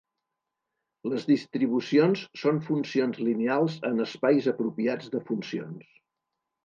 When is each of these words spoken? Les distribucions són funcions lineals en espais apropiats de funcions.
Les 1.09 1.27
distribucions 1.31 2.23
són 2.45 2.61
funcions 2.69 3.21
lineals 3.29 3.77
en 3.91 4.05
espais 4.07 4.49
apropiats 4.53 5.13
de 5.17 5.23
funcions. 5.29 5.93